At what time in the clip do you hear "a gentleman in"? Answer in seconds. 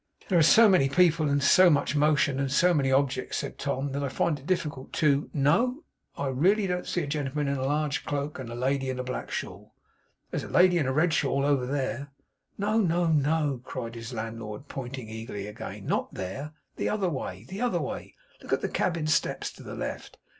7.03-7.55